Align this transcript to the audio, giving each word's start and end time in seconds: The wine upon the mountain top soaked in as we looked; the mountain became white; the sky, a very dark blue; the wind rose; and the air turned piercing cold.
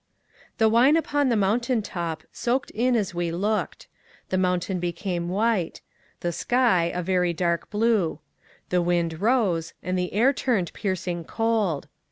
The 0.57 0.67
wine 0.67 0.97
upon 0.97 1.29
the 1.29 1.35
mountain 1.35 1.83
top 1.83 2.23
soaked 2.31 2.71
in 2.71 2.95
as 2.95 3.13
we 3.13 3.29
looked; 3.31 3.85
the 4.29 4.37
mountain 4.39 4.79
became 4.79 5.29
white; 5.29 5.81
the 6.21 6.31
sky, 6.31 6.85
a 6.85 7.03
very 7.03 7.33
dark 7.33 7.69
blue; 7.69 8.17
the 8.69 8.81
wind 8.81 9.21
rose; 9.21 9.73
and 9.83 9.95
the 9.95 10.11
air 10.13 10.33
turned 10.33 10.73
piercing 10.73 11.25
cold. 11.25 11.87